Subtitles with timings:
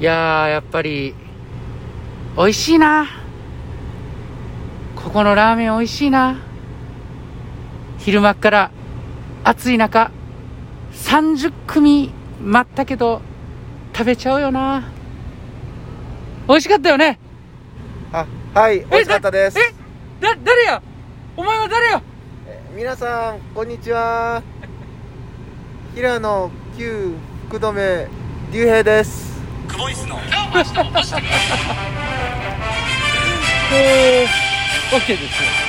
[0.00, 1.12] いやーやっぱり
[2.36, 3.06] 美味しいな。
[4.94, 6.36] ここのラーメン美味しいな。
[7.98, 8.70] 昼間っから
[9.42, 10.12] 暑い中
[10.92, 13.22] 30組待ったけど
[13.92, 14.84] 食べちゃうよな。
[16.46, 17.18] 美味しかったよね。
[18.12, 18.24] あ
[18.54, 19.58] はい美味しかったです。
[19.58, 19.74] え
[20.20, 20.80] だ誰や？
[21.36, 22.02] お前は誰や？
[22.76, 24.44] 皆さんこんにちは。
[25.96, 27.14] 平野旧
[27.48, 28.08] 福留
[28.52, 29.27] 竜兵です
[29.68, 30.18] クボイスの。
[33.70, 35.28] えー、OK ですよ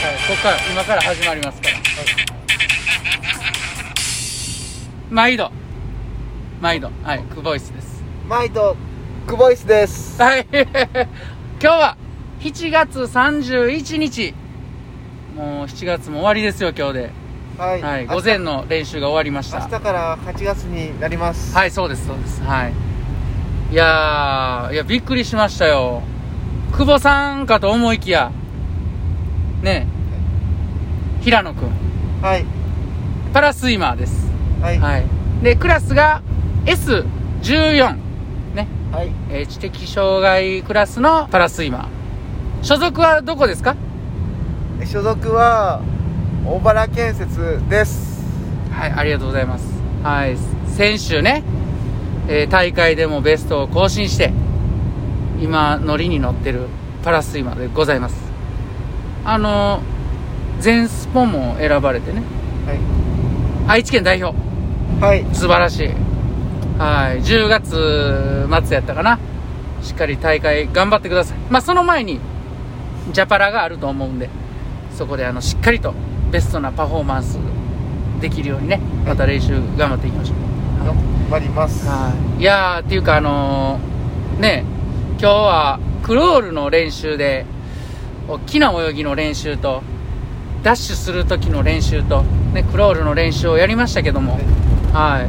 [0.00, 0.14] はい。
[0.28, 1.76] ここから今から始まりますから、
[5.10, 5.50] 毎度。
[6.60, 6.90] 毎度。
[7.02, 7.22] はい。
[7.34, 8.02] クボイスです。
[8.28, 8.76] 毎度
[9.26, 10.22] クボイスです。
[10.22, 10.46] はい。
[10.52, 10.62] 今
[11.60, 11.96] 日は
[12.40, 14.34] 7月31日。
[15.36, 17.10] もう7月も終わりですよ今日で。
[17.58, 18.02] はい、はい。
[18.02, 19.58] 明日午前の練習が終わりました。
[19.58, 21.54] 明日から8月になります。
[21.56, 22.40] はいそうですそうです。
[22.44, 22.89] はい
[23.70, 26.02] いやーいやびっくりしましたよ。
[26.72, 28.32] 久保さんかと思いきや。
[29.62, 29.86] ね
[31.20, 31.22] え。
[31.22, 31.70] 平野くん。
[32.22, 32.44] はい。
[33.32, 34.28] パラスイマーです。
[34.60, 34.78] はい。
[34.78, 35.04] はい、はい
[35.44, 36.20] でクラスが
[36.66, 37.94] S14
[38.54, 38.66] ね、
[39.30, 42.64] えー知的障害クラスのパラスイマー。
[42.64, 43.76] 所属はどこですか？
[44.84, 45.80] 所属は
[46.44, 48.24] 大原建設です。
[48.72, 49.64] はいありがとうございます。
[50.02, 50.36] はい。
[50.66, 51.44] 先週ね、
[52.28, 54.32] えー大会でもベストを更新して
[55.40, 56.66] 今乗りに乗ってる
[57.02, 58.16] パラスイマーでございます。
[59.24, 62.22] あのー全スポも選ばれてね。
[62.66, 62.74] は
[63.66, 64.36] 愛知県代表。
[64.36, 65.24] いはい。
[65.32, 65.88] 素晴らしい。
[66.78, 67.22] はい。
[67.22, 69.18] 10月末やったかな。
[69.82, 71.38] しっかり大会頑張ってください。
[71.48, 72.20] まあその前に
[73.12, 74.28] ジャパラがあると思うんで
[74.94, 75.94] そこであのしっかりと
[76.30, 77.38] ベストなパフォーマンス
[78.20, 80.36] できるようにねまた練習頑張っていきましょう、
[80.84, 80.96] 頑
[81.30, 81.86] 張ります。
[81.86, 84.64] はい、いやーっていうかあのーね
[85.20, 87.44] 今日はクロールの練習で
[88.26, 89.82] 大きな泳ぎの練習と
[90.62, 92.22] ダッシュする時の練習と、
[92.54, 94.38] ね、クロールの練習をやりましたけども。
[94.92, 95.28] はい。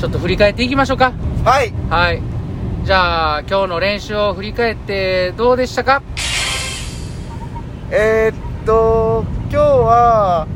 [0.00, 1.12] ちょっと振り返っていきましょうか。
[1.44, 1.72] はい。
[1.90, 2.22] はい。
[2.84, 6.02] じゃあ今日の練習を振り返ってどうでしたか？
[7.90, 10.48] えー、っと今日は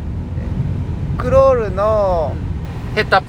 [1.18, 2.34] クロールの
[2.96, 3.28] ヘッドアップ。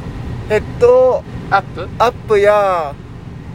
[0.50, 2.96] ヘッドアップ、アップや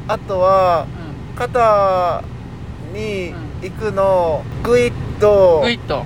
[0.08, 0.86] あとは
[1.34, 2.22] う肩
[2.92, 6.04] に行くのグイッとん、グイッと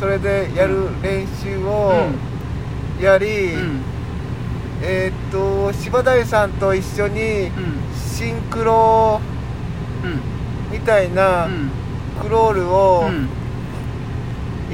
[0.00, 1.92] それでやる練習うを
[2.98, 3.02] ん。
[3.02, 3.80] やり、うん。
[4.82, 7.50] えーっと柴谷さんと一緒にうん。
[7.94, 9.20] シンクロ
[10.02, 10.20] うん。
[10.72, 11.70] みたいなうん。
[12.22, 13.28] クロールをうん。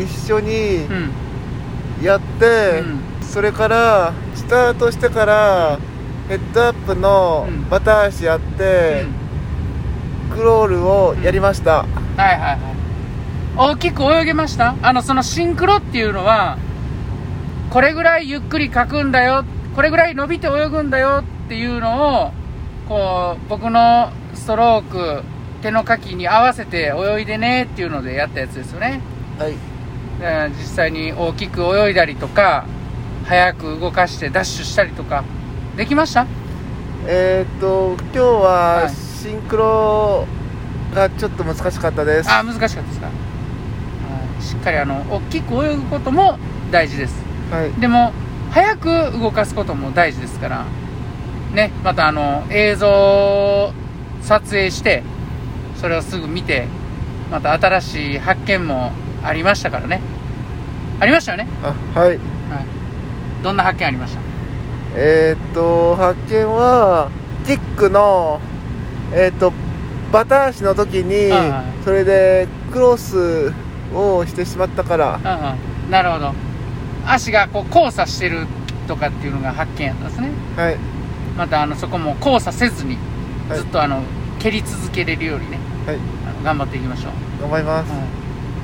[0.00, 1.10] 一緒にう
[2.00, 2.04] ん。
[2.04, 5.78] やって、うんそれからスタートしてから
[6.28, 7.66] ヘッドアップのうん。
[7.70, 9.06] バタ足やって、
[10.30, 10.36] うん。
[10.36, 11.86] クロールをやりました、は
[12.18, 12.58] いはいはい。
[13.56, 14.76] 大きく泳げました？
[14.82, 16.58] あのそのシンクロっていうのは
[17.70, 22.32] これぐらいゆっくり書くんだよこれぐらい伸びて泳ぐんだよっていうのを
[22.86, 25.22] こう僕のストローク
[25.62, 29.00] 手のかきに合わせて泳いでねっていうのでやったやつですよね。
[29.38, 29.52] はい。
[30.20, 32.66] で実際に大きく泳いだりとか
[33.26, 35.24] 速く動かしてダッシュしたりとか
[35.76, 36.26] できました？
[37.06, 38.90] えーっと今日ははい。
[38.90, 40.26] シンクロ
[40.94, 42.30] がちょっと難しかったです。
[42.30, 43.06] あ難しかったですか？
[43.06, 43.12] は
[44.38, 44.42] い。
[44.42, 46.38] しっかりあの大きく泳ぐことも
[46.70, 47.22] 大事です。
[47.50, 47.72] はい。
[47.80, 48.12] でも
[48.50, 50.66] 早く動かすことも大事ですから
[51.54, 53.72] ねまたあの映像を
[54.22, 55.02] 撮影して
[55.76, 56.66] それをすぐ見て
[57.30, 60.00] また新しい発見もありましたからね。
[61.00, 61.46] ありましたよね？
[61.62, 61.68] あ
[61.98, 62.08] はい。
[62.08, 62.18] はい
[63.42, 64.20] どんな発見ありました？
[64.96, 67.10] えーっと発見は
[67.46, 68.40] キックの
[69.12, 69.52] えーっと
[70.12, 71.32] バタ足の時に
[71.84, 73.52] それでクロス
[73.94, 75.18] をしてしまったから。
[75.90, 76.32] なるほど。
[77.06, 78.46] 足がこう交差してる
[78.86, 80.30] とかっていうのが発見やったんですね。
[80.56, 80.76] はい。
[81.36, 82.96] またあのそこも交差せずに
[83.48, 83.58] はい。
[83.58, 84.02] ずっとあの
[84.38, 85.96] 蹴り続けれるようにねはい。
[85.96, 87.42] あの頑張っていきましょう。
[87.42, 87.90] 頑張ります、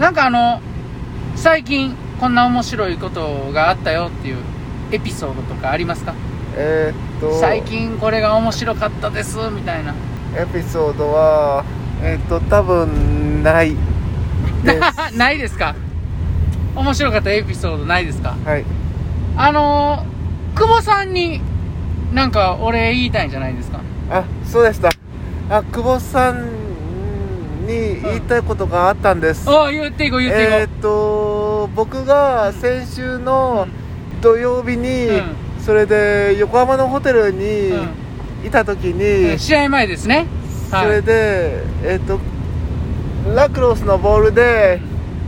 [0.00, 0.60] なんかあの
[1.34, 4.36] 最近こんな面白いことがあったよっていう
[4.90, 6.14] エピソードとかありますか？
[6.56, 7.38] えーっと。
[7.40, 9.94] 最近これが面白かったですみたいな。
[10.36, 11.64] エピソードは
[12.02, 13.76] えーっと多分ない
[14.64, 14.80] で
[15.10, 15.16] す。
[15.16, 15.74] ないですか？
[16.74, 18.34] 面白かったエピソードないですか？
[18.44, 18.64] はい。
[19.36, 21.40] あのー、久保さんに
[22.12, 23.80] なんか俺言いたいんじゃないですか？
[24.10, 24.88] あそうでした。
[25.50, 26.44] あ久保さん
[27.66, 33.66] に言いたいことがあったんです、おう言っていこう言っていこう、えーっと僕が先週の
[34.20, 35.36] 土曜日に、うん。
[35.60, 38.46] それで横浜のホテルにうん。
[38.46, 40.26] いた時に、試合前ですね。
[40.70, 42.20] それで、えっ、と
[43.34, 44.80] ラクロスのボールで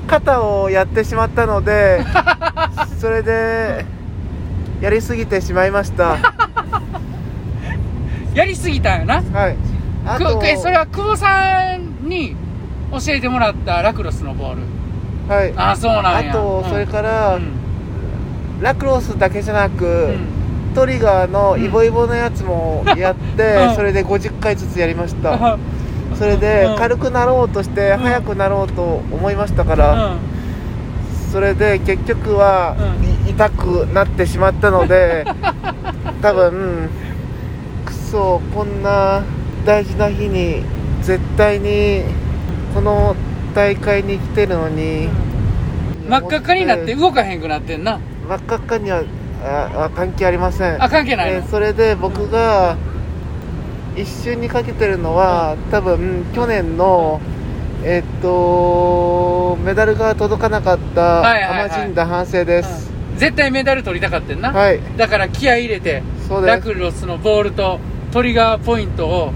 [0.07, 2.05] 肩をやってしまったので
[2.99, 3.85] それで
[4.81, 6.17] やりすぎてしまいました。
[8.35, 9.23] やりすぎたんよな。
[9.33, 9.57] はい。
[10.07, 12.37] あくとえそれは久保さんに
[12.91, 14.63] 教えてもらったラクロスのボール。
[15.35, 15.53] はい。
[15.57, 16.31] あそうなんや。
[16.31, 17.70] あとうんそれから、うん
[18.61, 20.75] ラクロスだけじゃなく、うん。
[20.75, 23.75] トリガーのイボイボのやつもやって、 うん。
[23.75, 25.35] それで50回ずつやりました。
[25.35, 25.59] あ
[26.19, 26.77] それでうん。
[26.77, 27.99] 軽くなろうとしてん。
[27.99, 30.15] 速くなろうと思いましたから、
[31.33, 32.77] それで結局は、
[33.29, 35.25] 痛くなってしまったので
[36.21, 36.91] 多分
[37.87, 39.23] くそこんな
[39.65, 40.63] 大事な日に
[41.03, 42.03] 絶対に
[42.75, 43.15] この
[43.55, 45.09] 大会に来てるのに
[46.09, 49.03] 真っ赤っかになって動かへんくなってんな真っ赤っかには
[49.43, 50.81] ああ関係ありません。
[50.81, 52.77] あ関係ないの、えーそれで僕が
[53.97, 57.21] 一瞬にかけてるのは多分去年の
[57.83, 63.19] えっとメダルが届かなかったアマジンダ反省です、うん。
[63.19, 64.81] 絶対メダル取りたかったんな、はい。
[64.97, 66.05] だから気合い入れて
[66.47, 67.81] ラクロスのボールと
[68.13, 69.33] トリガーポイントを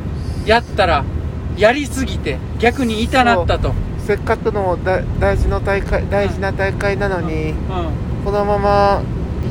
[0.47, 1.05] やったら
[1.57, 3.75] やりすぎて逆に痛なったと。
[4.07, 7.55] せっかくのだ大事の大会大事な大会なのに、う
[8.25, 9.03] このまま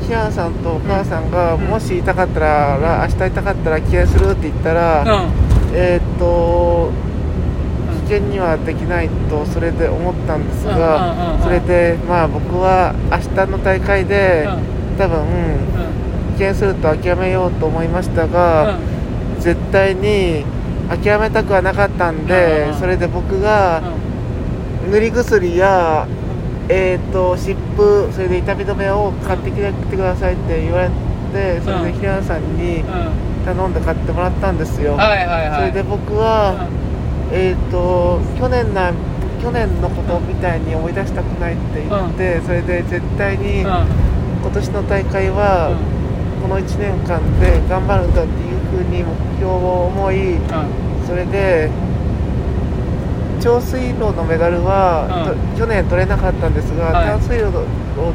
[0.07, 1.61] 平野さんとお母さんが、うん。
[1.61, 5.31] もし痛かったらら明日痛かったら気合するって言ったら、んうん。
[5.75, 6.91] えーっと
[8.07, 14.45] 危険にはできないとそれで思ったんですがそれでまあ僕は明日の大会で
[14.97, 16.33] 多分うん。
[16.33, 18.77] 危険すると諦めようと思いましたが
[19.39, 20.43] 絶対に
[20.89, 22.79] 諦めたくはなかったんうんでうん。
[22.79, 23.81] それで僕が
[24.91, 26.07] 塗り薬や
[26.69, 30.89] えーっと湿布それで痛み止めを買ってきてくださいって言われ
[31.33, 32.87] てそれで平野さんにうん。
[33.43, 34.95] 頼んで買ってもらったんですよ。
[35.59, 36.67] それで僕は
[37.31, 38.93] えー、と去年な
[39.41, 44.13] 去年のことみたいに思い出したくないって言って、それで絶対にうん。
[44.43, 45.75] 今年の大会は
[46.41, 50.35] この1年間で頑張るんだっていうふうに目標を思い
[51.07, 51.69] それで
[53.43, 55.53] 長水路のメダルは、うん。
[55.53, 57.19] と去年取れなかったんですが、はい。
[57.19, 57.51] 短水路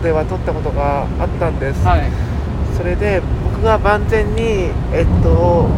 [0.02, 2.10] では取ったことがあったんです、はい。
[2.76, 3.20] それで
[3.52, 5.68] 僕が万全にえっと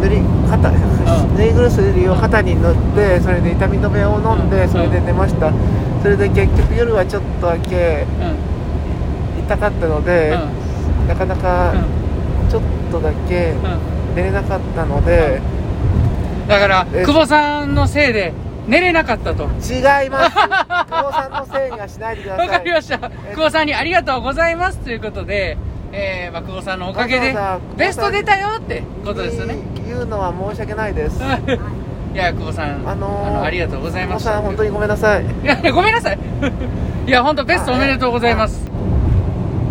[0.00, 4.50] 塗り肩塗り薬を肩に塗ってそれで痛み止めを飲んうん。
[4.50, 5.52] でそれで寝ました。
[6.02, 8.06] それで結局夜はちょっとだけ
[9.36, 9.44] うん。
[9.44, 10.38] 痛かったので
[11.06, 12.48] なかなかうん。
[12.48, 14.14] ちょっとだけうん。
[14.16, 15.42] 寝れなかったので
[16.48, 18.32] だからえ久保さんのせいで
[18.66, 19.44] 寝れなかったと。
[19.44, 19.46] 違
[20.06, 20.36] います。
[20.36, 22.48] 久保さんのせいにはしないでください。
[22.48, 22.98] わかりました。
[22.98, 24.78] 久保さんにありがとうございます。
[24.78, 25.56] ということで、
[25.92, 27.34] えーまあ、久保さんのおかげで
[27.76, 29.56] ベスト出たよってことですよね。
[29.86, 31.20] 言うのは申し訳ないです。
[32.14, 35.22] いや久保さん、あのーあのありがとうござい久保ましたさん本当にごめんなさい。
[35.24, 36.18] いやごめんなさい。
[37.06, 38.60] いや本当ベストおめでとうございます。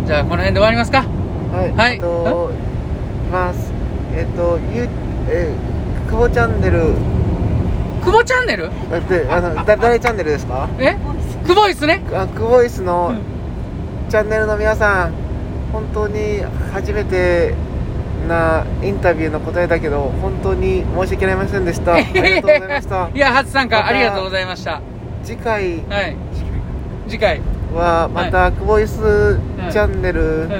[0.06, 1.04] じゃあこの辺で終わりますか？
[1.52, 1.94] はい、はい。
[1.94, 2.50] えっと
[3.32, 3.52] まあ
[4.16, 4.88] えっとゆ
[5.28, 6.94] えー久保チャンネル
[8.06, 8.70] 久保チャンネル？
[8.90, 10.68] だってあのだ誰チャンネルですか？
[10.78, 10.96] え？
[11.46, 12.02] 久保イスね。
[12.14, 14.08] あクボイスのうん。
[14.10, 15.12] チャンネルの皆さん
[15.72, 16.40] 本当に
[16.72, 17.54] 初めて
[18.28, 21.94] なインタビューの答えだけど本当に申し訳ありませんでした。
[21.98, 23.08] ありがとうございました。
[23.12, 24.80] いや初参加またありがとうございました。
[25.24, 26.16] 次回はい。
[27.08, 27.40] 次回。
[27.74, 29.38] はまたクボイス
[29.70, 30.50] チャンネルうん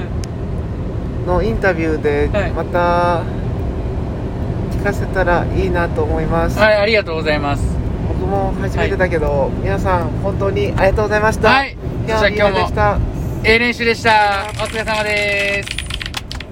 [1.25, 2.51] のインタビューではい。
[2.51, 3.21] また
[4.77, 7.63] 聞かせたらいいなと思います、はいありがとうございます。
[8.07, 11.49] 僕も初めてだけど、皆さん本当にありがとうございました。
[11.49, 11.77] はい。
[12.05, 12.59] じゃあ今日も。
[12.59, 12.99] でした。
[13.43, 14.51] ええ練習でした。
[14.59, 15.76] お疲れ様です